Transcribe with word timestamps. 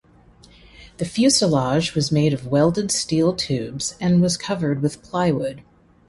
The 0.97 1.05
fuselage 1.05 1.93
was 1.93 2.11
made 2.11 2.33
of 2.33 2.47
welded 2.47 2.89
steel 2.89 3.35
tubes 3.35 3.95
and 4.01 4.19
was 4.19 4.35
covered 4.35 4.81
with 4.81 5.03
plywood. 5.03 5.61